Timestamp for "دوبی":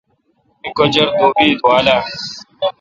1.19-1.47